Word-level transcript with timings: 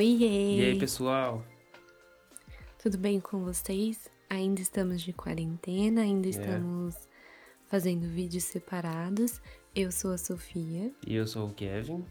Oiê! 0.00 0.56
E 0.56 0.64
aí, 0.64 0.78
pessoal? 0.78 1.44
Tudo 2.82 2.96
bem 2.96 3.20
com 3.20 3.44
vocês? 3.44 4.08
Ainda 4.30 4.62
estamos 4.62 5.02
de 5.02 5.12
quarentena, 5.12 6.00
ainda 6.00 6.26
É. 6.26 6.30
estamos 6.30 6.96
fazendo 7.66 8.08
vídeos 8.08 8.44
separados. 8.44 9.42
Eu 9.76 9.92
sou 9.92 10.12
a 10.14 10.16
Sofia, 10.16 10.90
E 11.06 11.14
eu 11.14 11.26
sou 11.26 11.48
o 11.50 11.52
Kevin. 11.52 12.02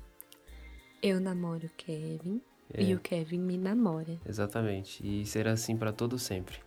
eu 1.01 1.19
namoro 1.19 1.65
o 1.65 1.69
Kevin 1.71 2.39
É. 2.71 2.83
e 2.83 2.93
o 2.93 2.99
Kevin 2.99 3.39
me 3.39 3.57
namora. 3.57 4.19
Exatamente. 4.23 5.01
E 5.03 5.25
será 5.25 5.53
assim 5.53 5.75
pra 5.75 5.91
todo 5.91 6.19
sempre. 6.19 6.59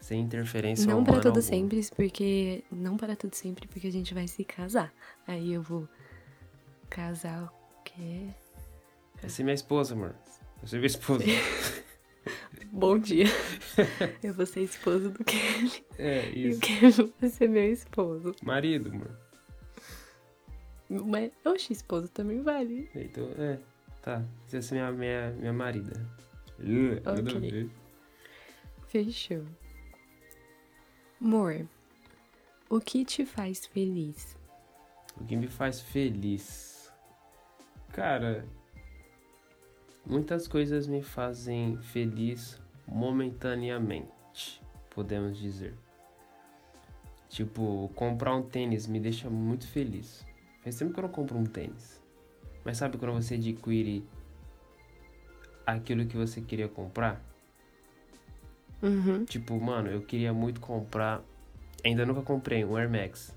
Sem 0.00 0.20
interferência 0.20 0.86
Não 0.86 1.02
para 1.02 1.14
todo 1.16 1.26
alguma. 1.38 1.42
sempre, 1.42 1.80
porque 1.96 2.62
não 2.70 2.96
para 2.96 3.16
todo 3.16 3.34
sempre, 3.34 3.66
porque 3.66 3.88
a 3.88 3.92
gente 3.92 4.14
vai 4.14 4.28
se 4.28 4.44
casar. 4.44 4.94
Aí 5.26 5.52
eu 5.52 5.62
vou 5.62 5.88
casar 6.88 7.42
o 7.42 7.82
quê? 7.82 8.28
Essa 9.20 9.42
é 9.42 9.44
minha 9.44 9.54
esposa, 9.54 9.94
amor. 9.94 10.14
Eu 10.64 10.68
sou 10.68 10.78
minha 10.78 10.86
esposa. 10.86 11.24
Bom 12.72 12.98
dia. 12.98 13.26
eu 14.22 14.32
vou 14.32 14.46
ser 14.46 14.62
esposa 14.62 15.10
do 15.10 15.22
Kevin 15.22 15.70
é, 15.98 16.30
e 16.30 16.46
o 16.46 16.48
isso. 16.52 16.60
Kevin 16.60 17.12
vai 17.20 17.28
ser 17.28 17.48
meu 17.50 17.70
esposo. 17.70 18.34
Marido, 18.42 18.88
amor. 18.88 19.10
Mas, 20.88 21.30
oxe, 21.44 21.74
esposo 21.74 22.08
também 22.08 22.40
vale. 22.40 22.88
Então, 22.94 23.28
é. 23.36 23.58
Tá. 24.00 24.24
Você 24.46 24.56
vai 24.56 24.62
ser 24.62 24.74
minha, 24.76 24.90
minha, 24.92 25.30
minha 25.32 25.52
marida. 25.52 26.00
Nada 26.58 27.20
a 27.20 27.36
Ok. 27.36 27.40
ver. 27.50 27.70
Fechou. 28.88 29.44
Amor, 31.20 31.68
o 32.70 32.80
que 32.80 33.04
te 33.04 33.26
faz 33.26 33.66
feliz? 33.66 34.34
O 35.20 35.26
que 35.26 35.36
me 35.36 35.46
faz 35.46 35.82
feliz? 35.82 36.90
Cara, 37.92 38.48
muitas 40.06 40.46
coisas 40.46 40.86
me 40.86 41.02
fazem 41.02 41.76
feliz 41.78 42.60
momentaneamente, 42.86 44.60
podemos 44.90 45.38
dizer. 45.38 45.74
Tipo, 47.28 47.90
comprar 47.94 48.34
um 48.36 48.42
tênis 48.42 48.86
me 48.86 49.00
deixa 49.00 49.28
muito 49.28 49.66
feliz. 49.66 50.24
Faz 50.62 50.78
tempo 50.78 50.92
que 50.92 51.00
eu 51.00 51.02
não 51.02 51.08
compro 51.08 51.36
um 51.36 51.44
tênis. 51.44 52.02
Mas 52.64 52.76
sabe 52.76 52.96
quando 52.96 53.12
você 53.12 53.34
adquire 53.34 54.06
aquilo 55.66 56.06
que 56.06 56.16
você 56.16 56.40
queria 56.40 56.68
comprar? 56.68 57.20
Uhum. 58.82 59.24
Tipo, 59.24 59.58
mano, 59.58 59.88
eu 59.90 60.02
queria 60.02 60.32
muito 60.32 60.60
comprar. 60.60 61.22
Ainda 61.84 62.04
nunca 62.04 62.22
comprei 62.22 62.64
um 62.64 62.76
Air 62.76 62.90
Max. 62.90 63.34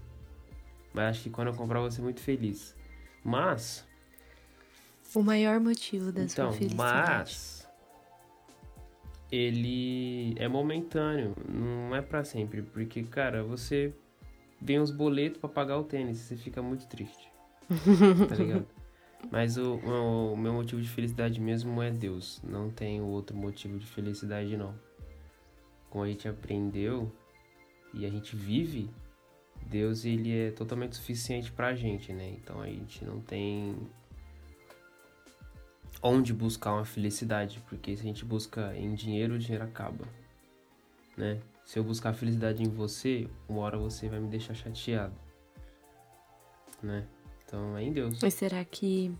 Mas 0.93 1.05
acho 1.11 1.23
que 1.23 1.29
quando 1.29 1.47
eu 1.47 1.53
comprar 1.53 1.79
eu 1.79 1.83
vou 1.83 1.91
ser 1.91 2.01
muito 2.01 2.19
feliz. 2.19 2.75
Mas, 3.23 3.86
O 5.15 5.23
maior 5.23 5.59
motivo 5.59 6.11
da 6.11 6.23
então, 6.23 6.49
sua 6.49 6.57
felicidade. 6.57 7.33
mas. 7.33 7.67
Ele 9.29 10.33
é 10.37 10.47
momentâneo, 10.47 11.35
não 11.49 11.95
é 11.95 12.01
pra 12.01 12.23
sempre. 12.23 12.61
Porque, 12.61 13.03
cara, 13.03 13.43
você 13.43 13.93
vem 14.61 14.79
os 14.79 14.91
boletos 14.91 15.39
pra 15.39 15.49
pagar 15.49 15.77
o 15.77 15.83
tênis, 15.83 16.17
você 16.19 16.37
fica 16.37 16.61
muito 16.61 16.87
triste. 16.87 17.29
tá 18.29 18.35
ligado? 18.35 18.65
Mas 19.31 19.57
o, 19.57 19.75
o, 19.77 20.33
o 20.33 20.37
meu 20.37 20.53
motivo 20.53 20.81
de 20.81 20.87
felicidade 20.87 21.41
mesmo 21.41 21.81
é 21.81 21.91
Deus. 21.91 22.41
Não 22.43 22.69
tem 22.69 23.01
outro 23.01 23.35
motivo 23.35 23.77
de 23.77 23.85
felicidade, 23.85 24.55
não. 24.55 24.75
Como 25.89 26.03
a 26.03 26.07
gente 26.07 26.27
aprendeu 26.27 27.11
e 27.93 28.05
a 28.05 28.09
gente 28.09 28.35
vive, 28.35 28.89
Deus 29.65 30.05
ele 30.05 30.37
é 30.37 30.51
totalmente 30.51 30.95
suficiente 30.95 31.51
pra 31.51 31.75
gente, 31.75 32.13
né? 32.13 32.29
Então 32.37 32.61
a 32.61 32.67
gente 32.67 33.03
não 33.03 33.19
tem 33.19 33.75
onde 36.07 36.33
buscar 36.33 36.73
uma 36.73 36.85
felicidade, 36.85 37.63
porque 37.67 37.95
se 37.95 38.01
a 38.01 38.05
gente 38.05 38.23
busca 38.23 38.75
em 38.75 38.93
dinheiro, 38.95 39.35
o 39.35 39.39
dinheiro 39.39 39.63
acaba, 39.63 40.05
né? 41.15 41.39
Se 41.65 41.77
eu 41.77 41.83
buscar 41.83 42.13
felicidade 42.13 42.63
em 42.63 42.69
você, 42.69 43.27
uma 43.47 43.61
hora 43.61 43.77
você 43.77 44.07
vai 44.07 44.19
me 44.19 44.29
deixar 44.29 44.53
chateado, 44.53 45.13
né? 46.81 47.05
Então 47.45 47.77
é 47.77 47.83
em 47.83 47.91
Deus. 47.91 48.19
Mas 48.21 48.33
será 48.33 48.63
que 48.63 49.11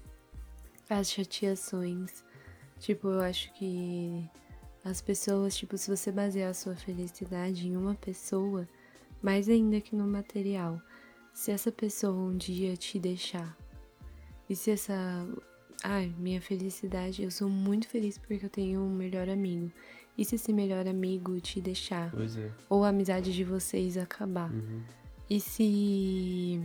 as 0.89 1.11
chateações, 1.11 2.23
tipo, 2.79 3.09
eu 3.09 3.21
acho 3.21 3.53
que 3.53 4.29
as 4.83 5.01
pessoas, 5.01 5.57
tipo, 5.57 5.77
se 5.77 5.89
você 5.89 6.11
basear 6.11 6.51
a 6.51 6.53
sua 6.53 6.75
felicidade 6.75 7.67
em 7.67 7.75
uma 7.75 7.95
pessoa, 7.95 8.67
mais 9.21 9.49
ainda 9.49 9.81
que 9.81 9.95
no 9.95 10.07
material, 10.07 10.81
se 11.33 11.51
essa 11.51 11.71
pessoa 11.71 12.13
um 12.13 12.37
dia 12.37 12.77
te 12.77 12.97
deixar, 12.97 13.57
e 14.49 14.55
se 14.55 14.71
essa. 14.71 15.27
Ai, 15.83 16.13
minha 16.17 16.41
felicidade, 16.41 17.23
eu 17.23 17.31
sou 17.31 17.49
muito 17.49 17.87
feliz 17.87 18.17
porque 18.17 18.45
eu 18.45 18.49
tenho 18.49 18.81
um 18.81 18.89
melhor 18.89 19.29
amigo. 19.29 19.71
E 20.17 20.25
se 20.25 20.35
esse 20.35 20.51
melhor 20.51 20.87
amigo 20.87 21.39
te 21.39 21.61
deixar? 21.61 22.11
É. 22.15 22.51
Ou 22.69 22.83
a 22.83 22.89
amizade 22.89 23.31
de 23.31 23.43
vocês 23.43 23.97
acabar? 23.97 24.51
Uhum. 24.51 24.81
E 25.29 25.39
se 25.39 26.59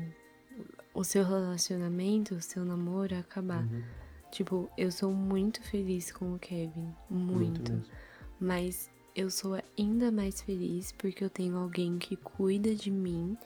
o 0.94 1.04
seu 1.04 1.22
relacionamento, 1.22 2.34
o 2.34 2.40
seu 2.40 2.64
namoro 2.64 3.14
acabar? 3.16 3.64
Uhum. 3.64 3.82
Tipo, 4.30 4.70
eu 4.78 4.90
sou 4.90 5.12
muito 5.12 5.62
feliz 5.62 6.10
com 6.10 6.34
o 6.34 6.38
Kevin. 6.38 6.94
Muito. 7.10 7.70
mesmo. 7.70 7.84
Mas 8.40 8.90
eu 9.14 9.30
sou 9.30 9.60
ainda 9.78 10.10
mais 10.10 10.40
feliz 10.40 10.90
porque 10.92 11.22
eu 11.22 11.28
tenho 11.28 11.56
alguém 11.58 11.98
que 11.98 12.16
cuida 12.16 12.74
de 12.74 12.90
mim, 12.90 13.36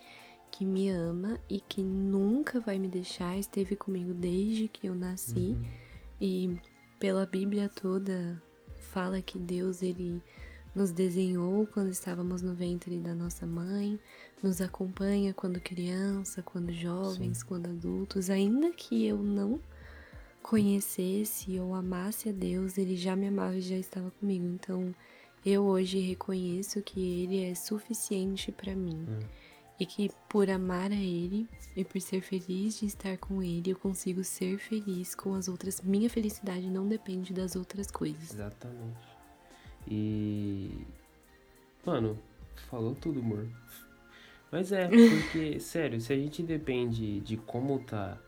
que 0.56 0.64
me 0.64 0.88
ama 0.88 1.38
e 1.50 1.60
que 1.60 1.82
nunca 1.82 2.58
vai 2.58 2.78
me 2.78 2.88
deixar. 2.88 3.36
Esteve 3.36 3.76
comigo 3.76 4.14
desde 4.14 4.68
que 4.68 4.86
eu 4.86 4.94
nasci. 4.94 5.50
Uhum. 5.50 5.64
E 6.18 6.58
pela 6.98 7.26
Bíblia 7.26 7.68
toda 7.68 8.42
fala 8.78 9.20
que 9.20 9.38
Deus 9.38 9.82
ele 9.82 10.22
nos 10.74 10.92
desenhou 10.92 11.66
quando 11.66 11.90
estávamos 11.90 12.40
no 12.40 12.54
ventre 12.54 12.98
da 12.98 13.14
nossa 13.14 13.46
mãe, 13.46 14.00
nos 14.42 14.62
acompanha 14.62 15.34
quando 15.34 15.60
criança, 15.60 16.42
quando 16.42 16.72
jovens, 16.72 17.42
quando 17.42 17.66
adultos, 17.66 18.30
ainda 18.30 18.70
que 18.70 19.04
eu 19.04 19.18
não 19.18 19.60
conhecesse 20.42 21.60
ou 21.60 21.74
amasse 21.74 22.30
a 22.30 22.32
Deus, 22.32 22.78
ele 22.78 22.96
já 22.96 23.14
me 23.14 23.26
amava 23.26 23.56
e 23.56 23.60
já 23.60 23.76
estava 23.76 24.10
comigo. 24.12 24.46
Então, 24.46 24.94
eu 25.44 25.64
hoje 25.64 25.98
reconheço 25.98 26.80
que 26.80 27.22
ele 27.24 27.44
é 27.44 27.54
suficiente 27.54 28.50
para 28.50 28.74
mim. 28.74 29.06
Hum. 29.06 29.18
E 29.78 29.84
que 29.84 30.10
por 30.28 30.48
amar 30.48 30.90
a 30.90 30.94
ele 30.94 31.46
e 31.76 31.84
por 31.84 32.00
ser 32.00 32.22
feliz 32.22 32.80
de 32.80 32.86
estar 32.86 33.18
com 33.18 33.42
ele, 33.42 33.70
eu 33.70 33.76
consigo 33.76 34.24
ser 34.24 34.58
feliz 34.58 35.14
com 35.14 35.34
as 35.34 35.48
outras. 35.48 35.82
Minha 35.82 36.08
felicidade 36.08 36.70
não 36.70 36.88
depende 36.88 37.32
das 37.34 37.56
outras 37.56 37.90
coisas. 37.90 38.32
Exatamente. 38.32 39.06
E. 39.86 40.70
Mano, 41.84 42.18
falou 42.70 42.94
tudo, 42.94 43.20
amor. 43.20 43.46
Mas 44.50 44.72
é, 44.72 44.88
porque, 44.88 45.58
sério, 45.60 46.00
se 46.00 46.12
a 46.12 46.16
gente 46.16 46.42
depende 46.42 47.20
de 47.20 47.36
como 47.36 47.78
tá 47.80 48.18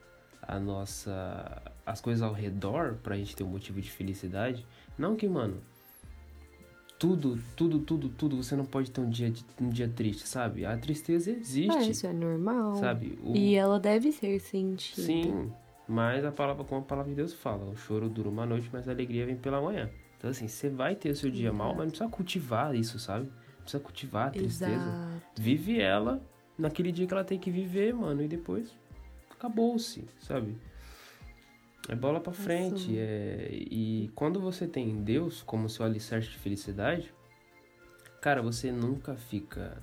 a 0.42 0.58
nossa. 0.60 1.62
as 1.84 2.00
coisas 2.00 2.22
ao 2.22 2.32
redor 2.32 2.96
pra 3.02 3.16
gente 3.16 3.34
ter 3.34 3.44
um 3.44 3.48
motivo 3.48 3.80
de 3.80 3.90
felicidade, 3.90 4.66
não 4.96 5.16
que, 5.16 5.28
mano. 5.28 5.62
Tudo, 6.98 7.38
tudo, 7.56 7.78
tudo, 7.78 8.08
tudo, 8.08 8.36
você 8.42 8.56
não 8.56 8.64
pode 8.64 8.90
ter 8.90 9.00
um 9.00 9.08
dia, 9.08 9.32
um 9.60 9.68
dia 9.68 9.88
triste, 9.88 10.26
sabe? 10.26 10.64
A 10.66 10.76
tristeza 10.76 11.30
Ah, 11.30 11.34
existe, 11.34 11.90
isso 11.92 12.06
é 12.06 12.12
normal. 12.12 12.74
sabe? 12.74 13.16
O- 13.22 13.36
E 13.36 13.54
ela 13.54 13.78
deve 13.78 14.10
ser 14.10 14.40
sentida. 14.40 15.00
Sim, 15.02 15.52
mas 15.86 16.24
a 16.24 16.32
palavra, 16.32 16.64
como 16.64 16.80
a 16.80 16.84
palavra 16.84 17.10
de 17.10 17.16
Deus 17.16 17.32
fala, 17.32 17.64
o 17.70 17.76
choro 17.76 18.08
dura 18.08 18.28
uma 18.28 18.44
noite, 18.44 18.68
mas 18.72 18.88
a 18.88 18.90
alegria 18.92 19.24
vem 19.26 19.36
pela 19.36 19.60
manhã. 19.60 19.88
Então, 20.16 20.28
assim, 20.28 20.48
você 20.48 20.68
vai 20.68 20.96
ter 20.96 21.10
o 21.10 21.14
seu 21.16 21.30
dia 21.30 21.52
mal, 21.52 21.68
mas 21.68 21.84
não 21.84 21.90
precisa 21.90 22.10
cultivar 22.10 22.74
isso, 22.74 22.98
sabe? 22.98 23.26
Não 23.26 23.62
precisa 23.62 23.80
cultivar 23.82 24.26
a 24.26 24.30
tristeza. 24.30 24.88
Exato. 24.88 25.22
Vive 25.40 25.80
ela 25.80 26.20
naquele 26.58 26.90
dia 26.90 27.06
que 27.06 27.14
ela 27.14 27.22
tem 27.22 27.38
que 27.38 27.52
viver, 27.52 27.94
mano, 27.94 28.20
e 28.22 28.26
depois 28.26 28.74
acabou-se, 29.30 30.04
sabe? 30.20 30.56
É 31.88 31.94
bola 31.94 32.20
pra 32.20 32.32
frente. 32.32 32.92
Isso. 32.92 32.96
É... 32.96 33.48
E 33.52 34.10
quando 34.14 34.40
você 34.40 34.66
tem 34.66 35.02
Deus 35.02 35.42
como 35.42 35.68
seu 35.68 35.84
alicerce 35.84 36.28
de 36.28 36.36
felicidade, 36.38 37.12
cara, 38.20 38.42
você 38.42 38.72
nunca 38.72 39.14
fica, 39.14 39.82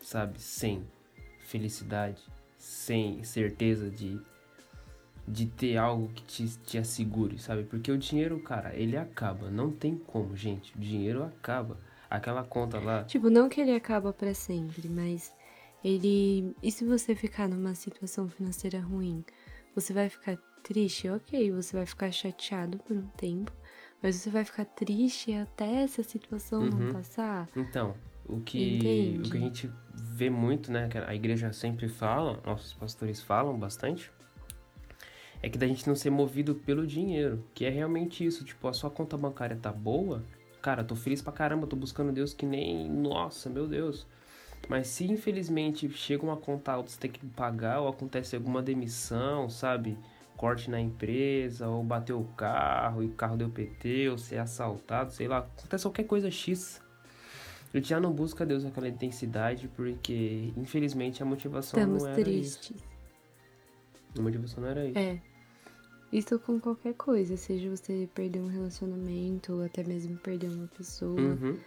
sabe, 0.00 0.40
sem 0.40 0.84
felicidade, 1.40 2.22
sem 2.56 3.22
certeza 3.22 3.90
de, 3.90 4.20
de 5.26 5.46
ter 5.46 5.76
algo 5.76 6.08
que 6.08 6.22
te, 6.24 6.58
te 6.58 6.78
assegure, 6.78 7.38
sabe? 7.38 7.64
Porque 7.64 7.92
o 7.92 7.98
dinheiro, 7.98 8.40
cara, 8.40 8.74
ele 8.74 8.96
acaba. 8.96 9.50
Não 9.50 9.70
tem 9.70 9.96
como, 9.96 10.36
gente. 10.36 10.74
O 10.74 10.78
dinheiro 10.78 11.22
acaba. 11.22 11.78
Aquela 12.10 12.44
conta 12.44 12.78
lá. 12.78 13.04
Tipo, 13.04 13.28
não 13.28 13.48
que 13.48 13.60
ele 13.60 13.74
acaba 13.74 14.12
pra 14.12 14.34
sempre, 14.34 14.88
mas 14.88 15.34
ele. 15.82 16.54
E 16.62 16.70
se 16.70 16.84
você 16.84 17.14
ficar 17.14 17.48
numa 17.48 17.74
situação 17.74 18.28
financeira 18.28 18.80
ruim? 18.80 19.24
Você 19.74 19.92
vai 19.92 20.08
ficar 20.08 20.36
triste? 20.62 21.08
Ok, 21.08 21.50
você 21.50 21.76
vai 21.76 21.86
ficar 21.86 22.10
chateado 22.12 22.78
por 22.78 22.96
um 22.96 23.06
tempo, 23.16 23.52
mas 24.02 24.16
você 24.16 24.30
vai 24.30 24.44
ficar 24.44 24.64
triste 24.64 25.32
até 25.32 25.82
essa 25.82 26.02
situação 26.02 26.62
Uhum. 26.62 26.70
não 26.70 26.92
passar? 26.92 27.48
Então, 27.56 27.94
o 28.26 28.40
que, 28.40 28.76
Entende? 28.76 29.28
o 29.28 29.30
que 29.30 29.36
a 29.36 29.40
gente 29.40 29.70
vê 29.94 30.30
muito, 30.30 30.70
né, 30.70 30.88
que 30.88 30.96
a 30.96 31.14
igreja 31.14 31.52
sempre 31.52 31.88
fala, 31.88 32.40
nossos 32.46 32.72
pastores 32.72 33.20
falam 33.20 33.58
bastante, 33.58 34.10
é 35.42 35.48
que 35.48 35.58
da 35.58 35.66
gente 35.66 35.86
não 35.86 35.94
ser 35.94 36.10
movido 36.10 36.54
pelo 36.54 36.86
dinheiro, 36.86 37.44
que 37.52 37.64
é 37.64 37.68
realmente 37.68 38.24
isso, 38.24 38.44
tipo, 38.44 38.66
a 38.66 38.72
sua 38.72 38.90
conta 38.90 39.16
bancária 39.16 39.56
tá 39.56 39.72
boa, 39.72 40.24
cara, 40.62 40.82
tô 40.82 40.96
feliz 40.96 41.20
pra 41.20 41.32
caramba, 41.32 41.66
tô 41.66 41.76
buscando 41.76 42.12
Deus 42.12 42.32
que 42.32 42.46
nem, 42.46 42.88
nossa, 42.88 43.50
meu 43.50 43.66
Deus. 43.66 44.06
Mas 44.68 44.88
se 44.88 45.04
infelizmente 45.04 45.88
chega 45.90 46.22
uma 46.22 46.36
conta 46.36 46.72
alta, 46.72 46.90
você 46.90 46.98
tem 46.98 47.10
que 47.10 47.24
pagar, 47.26 47.80
ou 47.80 47.88
acontece 47.88 48.34
alguma 48.34 48.62
demissão, 48.62 49.48
sabe? 49.50 49.98
Corte 50.36 50.70
na 50.70 50.80
empresa, 50.80 51.68
ou 51.68 51.82
bateu 51.82 52.18
o 52.18 52.24
carro 52.34 53.02
e 53.02 53.06
o 53.06 53.12
carro 53.12 53.36
deu 53.36 53.50
PT, 53.50 54.08
ou 54.08 54.18
ser 54.18 54.38
assaltado, 54.38 55.12
sei 55.12 55.28
lá, 55.28 55.38
acontece 55.38 55.84
qualquer 55.84 56.04
coisa 56.04 56.30
X. 56.30 56.80
Gente 57.74 57.88
já 57.88 57.98
não 57.98 58.12
busca 58.12 58.46
Deus 58.46 58.62
naquela 58.62 58.88
intensidade, 58.88 59.68
porque 59.76 60.52
infelizmente 60.56 61.22
a 61.22 61.26
motivação 61.26 61.78
Estamos 61.78 62.02
não 62.04 62.10
era 62.10 62.22
tristes. 62.22 62.70
isso. 62.70 62.84
A 64.16 64.22
motivação 64.22 64.62
não 64.62 64.70
era 64.70 64.86
isso. 64.86 64.98
É. 64.98 65.20
Isso 66.12 66.38
com 66.38 66.60
qualquer 66.60 66.94
coisa, 66.94 67.36
seja 67.36 67.68
você 67.68 68.08
perder 68.14 68.40
um 68.40 68.46
relacionamento 68.46 69.54
ou 69.54 69.64
até 69.64 69.82
mesmo 69.82 70.16
perder 70.18 70.50
uma 70.50 70.68
pessoa. 70.68 71.20
Uhum. 71.20 71.58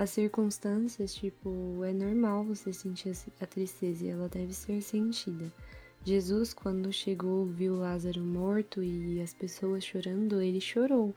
As 0.00 0.08
circunstâncias, 0.08 1.14
tipo, 1.14 1.84
é 1.84 1.92
normal 1.92 2.42
você 2.42 2.72
sentir 2.72 3.12
a 3.38 3.44
tristeza 3.44 4.06
e 4.06 4.08
ela 4.08 4.30
deve 4.30 4.54
ser 4.54 4.80
sentida. 4.80 5.52
Jesus, 6.02 6.54
quando 6.54 6.90
chegou, 6.90 7.44
viu 7.44 7.76
Lázaro 7.76 8.22
morto 8.22 8.82
e 8.82 9.20
as 9.20 9.34
pessoas 9.34 9.84
chorando, 9.84 10.40
ele 10.40 10.58
chorou. 10.58 11.14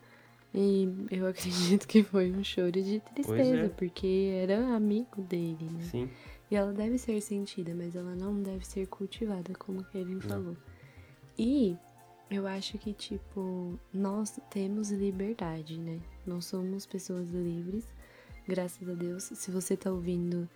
E 0.54 0.90
eu 1.10 1.26
acredito 1.32 1.88
que 1.88 2.04
foi 2.04 2.30
um 2.30 2.44
choro 2.44 2.74
de 2.74 3.00
tristeza, 3.16 3.68
é. 3.68 3.70
porque 3.70 4.34
era 4.36 4.76
amigo 4.76 5.22
dele, 5.22 5.64
né? 5.72 5.84
Sim. 5.90 6.10
E 6.52 6.56
ela 6.58 6.74
deve 6.74 6.98
ser 6.98 7.22
sentida, 7.22 7.74
mas 7.74 7.96
ela 7.96 8.14
não 8.14 8.44
deve 8.44 8.68
ser 8.68 8.86
cultivada, 8.88 9.54
como 9.58 9.82
Kevin 9.86 10.20
falou. 10.20 10.58
E 11.40 11.78
eu 12.30 12.46
acho 12.46 12.78
que, 12.78 12.92
tipo, 12.92 13.80
nós 13.94 14.38
temos 14.50 14.92
liberdade, 14.92 15.78
né? 15.78 16.02
Nós 16.26 16.44
somos 16.44 16.86
pessoas 16.86 17.30
livres, 17.30 17.86
graças 18.48 18.88
a 18.88 18.94
Deus. 18.94 19.24
Se 19.24 19.52
você 19.52 19.76
tá 19.76 19.92
ouvindo 19.92 20.50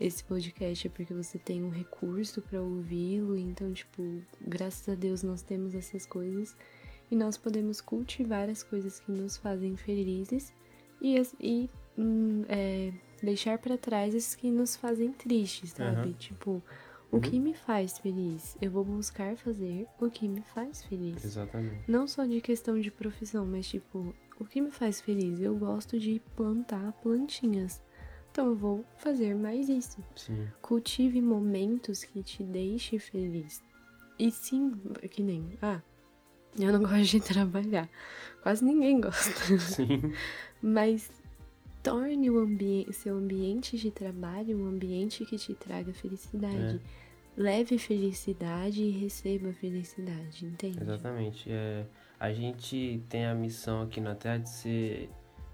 esse 0.00 0.22
podcast 0.22 0.86
é 0.86 0.90
porque 0.90 1.12
você 1.12 1.38
tem 1.38 1.64
um 1.64 1.70
recurso 1.70 2.40
para 2.42 2.62
ouvi-lo, 2.62 3.36
então, 3.36 3.72
tipo, 3.72 4.02
graças 4.40 4.88
a 4.88 4.94
Deus 4.94 5.22
nós 5.22 5.42
temos 5.42 5.74
essas 5.74 6.06
coisas 6.06 6.56
e 7.10 7.16
nós 7.16 7.36
podemos 7.36 7.80
cultivar 7.80 8.48
as 8.48 8.62
coisas 8.62 9.00
que 9.00 9.10
nos 9.10 9.36
fazem 9.36 9.76
felizes 9.76 10.52
e, 11.02 11.20
e 11.40 11.70
hum, 11.96 12.44
é, 12.48 12.92
deixar 13.22 13.58
para 13.58 13.76
trás 13.76 14.14
as 14.14 14.34
que 14.34 14.50
nos 14.50 14.76
fazem 14.76 15.12
tristes, 15.12 15.70
sabe? 15.70 16.00
Aham. 16.00 16.12
Tipo, 16.12 16.62
o 17.10 17.20
que 17.20 17.40
me 17.40 17.54
faz 17.54 17.98
feliz? 17.98 18.56
Eu 18.60 18.70
vou 18.70 18.84
buscar 18.84 19.36
fazer 19.36 19.86
o 19.98 20.10
que 20.10 20.28
me 20.28 20.42
faz 20.42 20.84
feliz. 20.84 21.24
Exatamente. 21.24 21.90
Não 21.90 22.06
só 22.06 22.24
de 22.24 22.40
questão 22.40 22.78
de 22.78 22.90
profissão, 22.90 23.46
mas 23.46 23.66
tipo, 23.66 24.14
o 24.38 24.44
que 24.44 24.60
me 24.60 24.70
faz 24.70 25.00
feliz? 25.00 25.40
Eu 25.40 25.56
gosto 25.56 25.98
de 25.98 26.20
plantar 26.36 26.92
plantinhas. 27.02 27.82
Então 28.30 28.46
eu 28.46 28.54
vou 28.54 28.84
fazer 28.96 29.34
mais 29.34 29.68
isso. 29.68 30.02
Sim. 30.14 30.46
Cultive 30.62 31.20
momentos 31.20 32.04
que 32.04 32.22
te 32.22 32.42
deixem 32.42 32.98
feliz. 32.98 33.62
E 34.18 34.30
sim, 34.30 34.72
que 35.10 35.22
nem, 35.22 35.58
ah, 35.62 35.80
eu 36.58 36.72
não 36.72 36.80
gosto 36.88 37.10
de 37.10 37.20
trabalhar. 37.20 37.88
Quase 38.42 38.64
ninguém 38.64 39.00
gosta. 39.00 39.58
Sim. 39.58 40.12
Mas 40.62 41.10
torne 41.82 42.30
o 42.30 42.92
seu 42.92 43.16
ambiente 43.16 43.76
de 43.76 43.90
trabalho 43.90 44.58
um 44.58 44.68
ambiente 44.68 45.24
que 45.24 45.36
te 45.36 45.54
traga 45.54 45.92
felicidade. 45.92 46.80
Leve 47.36 47.78
felicidade 47.78 48.82
e 48.82 48.90
receba 48.90 49.52
felicidade, 49.52 50.44
entende? 50.44 50.82
Exatamente. 50.82 51.48
É, 51.48 51.86
a 52.20 52.32
gente 52.32 53.00
tem 53.08 53.26
a 53.26 53.34
missão 53.34 53.82
aqui 53.82 54.00
na 54.00 54.14
Terra 54.14 54.38
de 54.38 54.50
ser, 54.50 55.10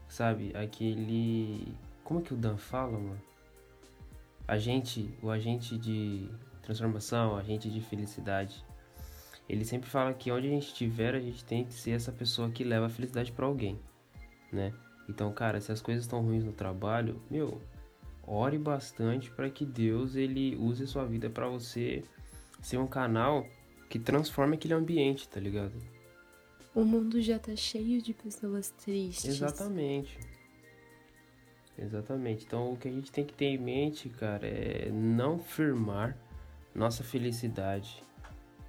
sabe, 0.08 0.52
aquele. 0.56 1.75
Como 2.02 2.20
é 2.20 2.22
que 2.22 2.32
o 2.32 2.37
Dan 2.37 2.56
fala, 2.56 2.93
mano? 2.93 3.20
Agente, 4.46 5.11
o 5.22 5.31
agente 5.31 5.76
de 5.78 6.28
transformação, 6.62 7.37
agente 7.37 7.70
de 7.70 7.81
felicidade. 7.81 8.64
Ele 9.49 9.64
sempre 9.64 9.90
fala 9.90 10.14
que 10.14 10.31
onde 10.31 10.46
a 10.46 10.50
gente 10.50 10.69
estiver, 10.69 11.14
a 11.14 11.20
gente 11.20 11.44
tem 11.44 11.64
que 11.64 11.75
ser 11.75 11.90
essa 11.90 12.11
pessoa 12.11 12.50
que 12.50 12.64
leva 12.64 12.87
a 12.87 12.90
felicidade 12.90 13.31
pra 13.31 13.44
alguém, 13.44 13.78
né? 14.50 14.72
Então, 15.06 15.31
cara, 15.32 15.61
se 15.61 15.70
as 15.70 15.82
coisas 15.82 16.05
estão 16.05 16.22
ruins 16.22 16.44
no 16.44 16.52
trabalho, 16.52 17.20
meu, 17.31 17.61
ore 18.26 18.56
bastante 18.56 19.31
para 19.31 19.50
que 19.50 19.66
Deus 19.66 20.16
ele 20.16 20.56
use 20.56 20.84
a 20.84 20.87
sua 20.87 21.05
vida 21.05 21.28
para 21.28 21.46
você 21.46 22.02
ser 22.62 22.78
um 22.78 22.87
canal 22.87 23.46
que 23.90 23.99
transforme 23.99 24.55
aquele 24.55 24.72
ambiente, 24.72 25.28
tá 25.28 25.38
ligado? 25.38 25.75
O 26.75 26.85
mundo 26.85 27.21
já 27.21 27.38
tá 27.38 27.55
cheio 27.55 28.03
de 28.03 28.12
pessoas 28.12 28.71
tristes. 28.71 29.26
Exatamente. 29.26 30.19
Exatamente. 31.79 32.44
Então 32.44 32.73
o 32.73 32.76
que 32.76 32.88
a 32.88 32.91
gente 32.91 33.12
tem 33.12 33.25
que 33.25 33.32
ter 33.32 33.47
em 33.47 33.59
mente, 33.59 34.09
cara, 34.09 34.47
é 34.47 34.91
não 34.91 35.38
firmar 35.38 36.17
nossa 36.75 37.05
felicidade 37.05 38.03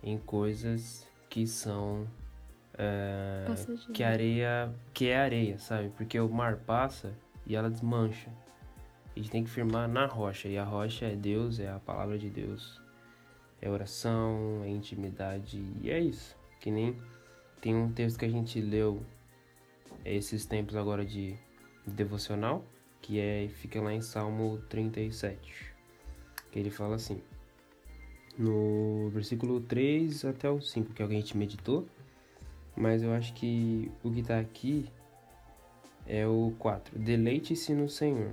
em 0.03 0.17
coisas 0.19 1.07
que 1.29 1.47
são 1.47 2.07
é, 2.77 3.45
que 3.93 4.03
areia, 4.03 4.73
que 4.93 5.07
é 5.07 5.17
areia, 5.17 5.57
sabe? 5.57 5.89
Porque 5.89 6.19
o 6.19 6.29
mar 6.29 6.57
passa 6.57 7.13
e 7.45 7.55
ela 7.55 7.69
desmancha. 7.69 8.29
A 9.15 9.19
gente 9.19 9.31
tem 9.31 9.43
que 9.43 9.49
firmar 9.49 9.87
na 9.87 10.05
rocha 10.05 10.47
e 10.47 10.57
a 10.57 10.63
rocha 10.63 11.05
é 11.05 11.15
Deus, 11.15 11.59
é 11.59 11.71
a 11.71 11.79
palavra 11.79 12.17
de 12.17 12.29
Deus. 12.29 12.81
É 13.61 13.69
oração, 13.69 14.61
é 14.63 14.69
intimidade 14.69 15.63
e 15.81 15.89
é 15.89 15.99
isso. 15.99 16.35
Que 16.59 16.69
nem 16.69 16.99
tem 17.65 17.75
um 17.75 17.91
texto 17.91 18.19
que 18.19 18.25
a 18.25 18.29
gente 18.29 18.61
leu 18.61 19.01
esses 20.05 20.45
tempos 20.45 20.75
agora 20.75 21.03
de, 21.03 21.35
de 21.83 21.93
devocional, 21.95 22.63
que 23.01 23.19
é 23.19 23.47
fica 23.55 23.81
lá 23.81 23.91
em 23.91 24.01
Salmo 24.01 24.59
37. 24.69 25.73
Que 26.51 26.59
ele 26.59 26.69
fala 26.69 26.93
assim: 26.93 27.19
no 28.37 29.09
versículo 29.09 29.59
3 29.61 30.25
até 30.25 30.47
o 30.47 30.61
5, 30.61 30.93
que 30.93 31.01
é 31.01 31.05
o 31.05 31.09
que 31.09 31.15
a 31.15 31.19
gente 31.19 31.35
meditou, 31.35 31.87
mas 32.75 33.01
eu 33.01 33.11
acho 33.13 33.33
que 33.33 33.91
o 34.03 34.11
que 34.11 34.21
tá 34.21 34.39
aqui 34.39 34.85
é 36.05 36.27
o 36.27 36.53
4. 36.59 36.99
Deleite-se 36.99 37.73
no 37.73 37.89
Senhor. 37.89 38.31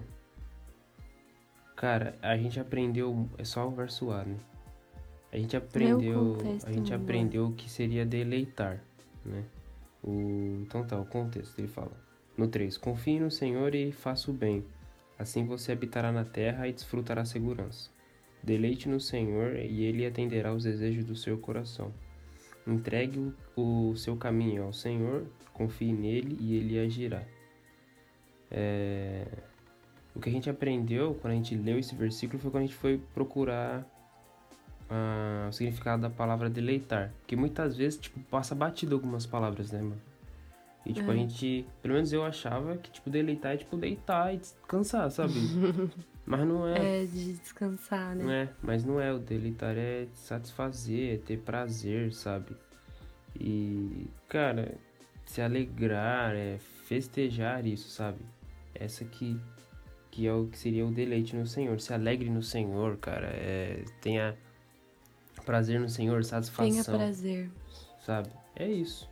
Cara, 1.75 2.19
a 2.20 2.37
gente 2.37 2.61
aprendeu, 2.61 3.26
é 3.38 3.44
só 3.44 3.67
o 3.67 3.70
verso 3.70 4.11
A, 4.11 4.25
né? 4.25 4.37
A 5.32 5.39
gente 5.39 5.56
aprendeu, 5.56 6.36
a 6.67 6.70
gente 6.70 6.93
aprendeu 6.93 7.46
o 7.46 7.53
que 7.55 7.70
seria 7.70 8.05
deleitar, 8.05 8.84
né? 9.24 9.44
O, 10.02 10.60
então 10.62 10.84
tá, 10.84 10.98
o 10.98 11.06
contexto, 11.06 11.58
ele 11.58 11.69
fala. 11.69 11.93
No 12.36 12.48
3, 12.48 12.76
confie 12.79 13.20
no 13.20 13.31
Senhor 13.31 13.74
e 13.74 13.93
faça 13.93 14.31
o 14.31 14.34
bem. 14.34 14.64
Assim 15.19 15.44
você 15.44 15.72
habitará 15.72 16.10
na 16.10 16.24
terra 16.24 16.67
e 16.67 16.72
desfrutará 16.72 17.24
segurança. 17.24 17.91
Deleite 18.43 18.88
no 18.88 18.98
Senhor 18.98 19.55
e 19.56 19.84
ele 19.84 20.05
atenderá 20.05 20.50
aos 20.50 20.64
desejos 20.64 21.05
do 21.05 21.14
seu 21.14 21.38
coração. 21.38 21.93
Entregue 22.67 23.32
o, 23.56 23.91
o 23.91 23.96
seu 23.96 24.17
caminho 24.17 24.64
ao 24.64 24.72
Senhor, 24.72 25.26
confie 25.52 25.93
nele 25.93 26.36
e 26.41 26.56
ele 26.56 26.79
agirá. 26.79 27.22
É, 28.50 29.26
O 30.14 30.20
que 30.20 30.29
a 30.29 30.32
gente 30.32 30.50
aprendeu 30.50 31.14
quando 31.14 31.32
a 31.32 31.36
gente 31.36 31.55
leu 31.55 31.79
esse 31.79 31.94
versículo 31.94 32.41
foi 32.41 32.50
quando 32.50 32.64
a 32.64 32.67
gente 32.67 32.76
foi 32.76 33.00
procurar 33.14 33.86
ah, 34.93 35.46
o 35.49 35.53
significado 35.53 36.03
da 36.03 36.11
palavra 36.11 36.51
deleitar. 36.51 37.13
Porque 37.20 37.34
muitas 37.34 37.77
vezes, 37.77 37.99
tipo, 37.99 38.20
passa 38.25 38.55
batido 38.55 38.94
algumas 38.94 39.25
palavras, 39.25 39.72
né, 39.72 39.81
mano? 39.81 40.01
E, 40.84 40.93
tipo, 40.93 41.11
a 41.11 41.15
É. 41.15 41.17
gente... 41.19 41.65
Pelo 41.81 41.94
menos 41.94 42.13
eu 42.13 42.25
achava 42.25 42.77
que, 42.77 42.91
tipo, 42.91 43.08
deleitar 43.08 43.53
é, 43.53 43.56
tipo, 43.56 43.77
deitar 43.77 44.34
e 44.34 44.39
descansar, 44.39 45.11
sabe? 45.11 45.32
Mas 46.27 46.46
não 46.46 46.69
é. 46.69 47.03
É 47.03 47.05
de 47.05 47.32
descansar, 47.34 48.15
né? 48.15 48.25
Não 48.25 48.31
é, 48.31 48.49
mas 48.63 48.84
não 48.84 49.01
é. 49.01 49.13
O 49.13 49.19
deleitar 49.19 49.75
é 49.77 50.06
satisfazer, 50.15 51.15
é 51.15 51.19
ter 51.19 51.39
prazer, 51.39 52.13
sabe? 52.13 52.55
E, 53.39 54.06
cara, 54.29 54.75
se 55.25 55.41
alegrar, 55.43 56.32
é 56.37 56.58
festejar 56.84 57.67
isso, 57.67 57.89
sabe? 57.91 58.20
Essa 58.72 59.05
que, 59.05 59.37
que 60.13 60.25
é 60.27 60.32
o 60.32 60.46
que 60.46 60.56
seria 60.56 60.87
o 60.87 60.93
deleite 60.93 61.34
no 61.34 61.44
Senhor. 61.46 61.81
Se 61.81 61.93
alegre 61.93 62.31
no 62.31 62.43
Senhor, 62.43 62.96
cara. 62.99 63.27
É, 63.27 63.84
tenha 64.01 64.37
prazer 65.43 65.81
no 65.81 65.89
Senhor, 65.89 66.15
Tenha 66.22 66.25
satisfação, 66.25 66.96
prazer. 66.96 67.51
sabe? 68.01 68.31
É 68.56 68.69
isso. 68.70 69.11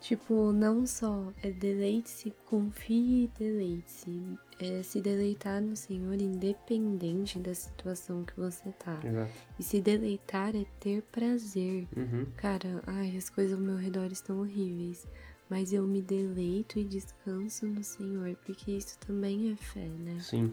Tipo, 0.00 0.52
não 0.52 0.86
só 0.86 1.32
é 1.42 1.50
deleite-se, 1.50 2.30
confie 2.44 3.24
e 3.24 3.30
deleite-se. 3.38 4.38
É 4.60 4.82
se 4.82 5.00
deleitar 5.00 5.62
no 5.62 5.74
Senhor 5.74 6.20
independente 6.20 7.38
da 7.38 7.54
situação 7.54 8.22
que 8.22 8.36
você 8.38 8.70
tá. 8.72 9.00
Exato. 9.02 9.32
E 9.58 9.62
se 9.62 9.80
deleitar 9.80 10.54
é 10.54 10.66
ter 10.78 11.00
prazer. 11.10 11.88
Uhum. 11.96 12.26
Cara, 12.36 12.82
ai, 12.86 13.16
as 13.16 13.30
coisas 13.30 13.54
ao 13.54 13.64
meu 13.64 13.76
redor 13.76 14.12
estão 14.12 14.40
horríveis. 14.40 15.08
Mas 15.48 15.72
eu 15.72 15.86
me 15.86 16.02
deleito 16.02 16.78
e 16.78 16.84
descanso 16.84 17.66
no 17.66 17.82
Senhor, 17.82 18.36
porque 18.44 18.72
isso 18.72 18.98
também 18.98 19.52
é 19.52 19.56
fé, 19.56 19.88
né? 19.88 20.18
Sim. 20.20 20.52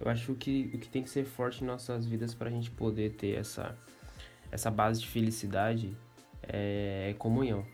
Eu 0.00 0.10
acho 0.10 0.34
que 0.34 0.70
o 0.72 0.78
que 0.78 0.88
tem 0.88 1.02
que 1.02 1.10
ser 1.10 1.24
forte 1.24 1.62
em 1.62 1.66
nossas 1.66 2.06
vidas 2.06 2.34
pra 2.34 2.48
gente 2.48 2.70
poder 2.70 3.12
ter 3.12 3.38
essa, 3.38 3.76
essa 4.50 4.70
base 4.70 5.00
de 5.00 5.06
felicidade 5.06 5.94
é, 6.42 7.10
é 7.10 7.14
comunhão. 7.14 7.64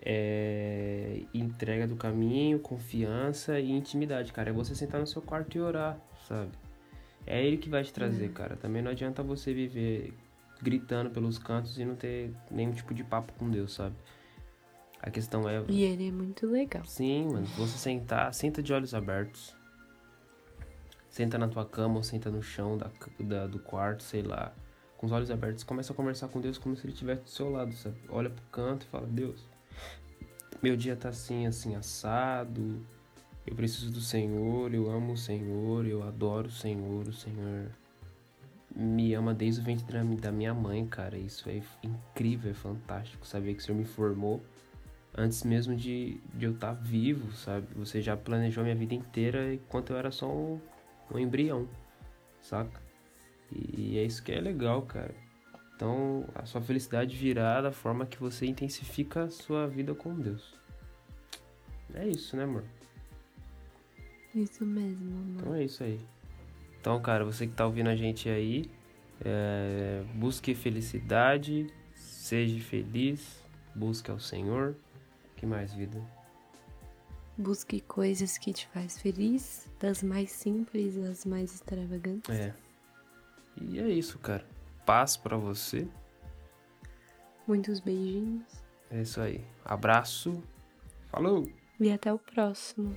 É 0.00 1.22
entrega 1.32 1.86
do 1.86 1.96
caminho, 1.96 2.58
confiança 2.58 3.58
e 3.60 3.70
intimidade, 3.70 4.32
cara. 4.32 4.50
É 4.50 4.52
você 4.52 4.74
sentar 4.74 5.00
no 5.00 5.06
seu 5.06 5.22
quarto 5.22 5.56
e 5.56 5.60
orar, 5.60 5.98
sabe? 6.28 6.50
É 7.26 7.44
ele 7.44 7.56
que 7.56 7.68
vai 7.68 7.82
te 7.82 7.92
trazer, 7.92 8.30
cara. 8.32 8.56
Também 8.56 8.82
não 8.82 8.90
adianta 8.90 9.22
você 9.22 9.52
viver 9.52 10.12
gritando 10.62 11.10
pelos 11.10 11.38
cantos 11.38 11.78
e 11.78 11.84
não 11.84 11.96
ter 11.96 12.32
nenhum 12.50 12.72
tipo 12.72 12.94
de 12.94 13.02
papo 13.04 13.32
com 13.34 13.48
Deus, 13.50 13.74
sabe? 13.74 13.96
A 15.00 15.10
questão 15.10 15.48
é. 15.48 15.62
E 15.68 15.82
ele 15.82 16.08
é 16.08 16.12
muito 16.12 16.46
legal. 16.46 16.84
Sim, 16.84 17.26
mano. 17.26 17.46
Você 17.56 17.78
sentar, 17.78 18.32
senta 18.34 18.62
de 18.62 18.72
olhos 18.72 18.94
abertos. 18.94 19.55
Senta 21.16 21.38
na 21.38 21.48
tua 21.48 21.64
cama 21.64 21.96
ou 21.96 22.02
senta 22.02 22.30
no 22.30 22.42
chão 22.42 22.76
da, 22.76 22.90
da, 23.18 23.46
do 23.46 23.58
quarto, 23.58 24.02
sei 24.02 24.20
lá. 24.20 24.52
Com 24.98 25.06
os 25.06 25.12
olhos 25.12 25.30
abertos, 25.30 25.64
começa 25.64 25.94
a 25.94 25.96
conversar 25.96 26.28
com 26.28 26.42
Deus 26.42 26.58
como 26.58 26.76
se 26.76 26.84
ele 26.84 26.92
estivesse 26.92 27.22
do 27.22 27.30
seu 27.30 27.48
lado, 27.48 27.74
sabe? 27.74 27.96
Olha 28.10 28.28
pro 28.28 28.44
canto 28.52 28.84
e 28.84 28.88
fala: 28.90 29.06
Deus, 29.06 29.48
meu 30.62 30.76
dia 30.76 30.94
tá 30.94 31.08
assim, 31.08 31.46
assim, 31.46 31.74
assado. 31.74 32.84
Eu 33.46 33.56
preciso 33.56 33.90
do 33.90 33.98
Senhor, 33.98 34.74
eu 34.74 34.90
amo 34.90 35.14
o 35.14 35.16
Senhor, 35.16 35.86
eu 35.86 36.02
adoro 36.02 36.48
o 36.48 36.52
Senhor, 36.52 37.08
o 37.08 37.12
Senhor 37.14 37.70
me 38.74 39.14
ama 39.14 39.32
desde 39.32 39.62
o 39.62 39.64
ventre 39.64 39.86
da 40.20 40.30
minha 40.30 40.52
mãe, 40.52 40.86
cara. 40.86 41.16
Isso 41.16 41.48
é 41.48 41.62
incrível, 41.82 42.50
é 42.50 42.54
fantástico 42.54 43.26
saber 43.26 43.54
que 43.54 43.62
o 43.62 43.64
Senhor 43.64 43.78
me 43.78 43.86
formou 43.86 44.42
antes 45.16 45.44
mesmo 45.44 45.74
de, 45.74 46.20
de 46.34 46.44
eu 46.44 46.52
estar 46.52 46.74
tá 46.74 46.78
vivo, 46.82 47.32
sabe? 47.32 47.68
Você 47.74 48.02
já 48.02 48.14
planejou 48.18 48.62
minha 48.62 48.76
vida 48.76 48.94
inteira 48.94 49.54
enquanto 49.54 49.94
eu 49.94 49.96
era 49.96 50.10
só 50.10 50.30
um, 50.30 50.60
um 51.12 51.18
embrião, 51.18 51.68
saca? 52.40 52.80
E, 53.52 53.98
é 53.98 54.04
isso 54.04 54.22
que 54.22 54.32
é 54.32 54.40
legal, 54.40 54.82
cara. 54.82 55.14
Então, 55.74 56.24
a 56.34 56.46
sua 56.46 56.60
felicidade 56.60 57.16
virá 57.16 57.60
da 57.60 57.70
forma 57.70 58.06
que 58.06 58.18
você 58.18 58.46
intensifica 58.46 59.24
a 59.24 59.30
sua 59.30 59.66
vida 59.66 59.94
com 59.94 60.14
Deus. 60.14 60.58
É 61.94 62.06
isso, 62.06 62.36
né, 62.36 62.44
amor? 62.44 62.64
Isso 64.34 64.64
mesmo, 64.64 65.16
amor. 65.16 65.40
Então 65.40 65.54
é 65.54 65.64
isso 65.64 65.84
aí. 65.84 66.00
Então, 66.80 67.00
cara, 67.00 67.24
você 67.24 67.46
que 67.46 67.52
tá 67.52 67.66
ouvindo 67.66 67.88
a 67.88 67.96
gente 67.96 68.28
aí, 68.28 68.70
é, 69.24 70.02
busque 70.14 70.54
felicidade, 70.54 71.66
seja 71.94 72.58
feliz, 72.60 73.42
busque 73.74 74.10
ao 74.10 74.18
Senhor. 74.18 74.76
Que 75.36 75.44
mais, 75.44 75.72
vida? 75.72 76.00
Busque 77.38 77.80
coisas 77.82 78.38
que 78.38 78.52
te 78.52 78.66
faz 78.68 78.98
feliz, 78.98 79.68
das 79.78 80.02
mais 80.02 80.30
simples 80.30 80.96
às 80.96 81.24
mais 81.24 81.54
extravagantes. 81.54 82.30
É. 82.30 82.54
E 83.60 83.78
é 83.78 83.88
isso, 83.88 84.18
cara. 84.18 84.46
Paz 84.86 85.16
para 85.16 85.36
você. 85.36 85.86
Muitos 87.46 87.80
beijinhos. 87.80 88.64
É 88.90 89.02
isso 89.02 89.20
aí. 89.20 89.44
Abraço. 89.64 90.42
Falou. 91.10 91.46
E 91.78 91.90
até 91.92 92.12
o 92.12 92.18
próximo. 92.18 92.96